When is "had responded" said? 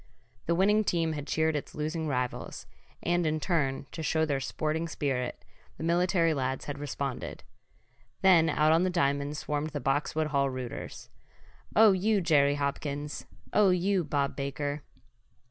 6.65-7.43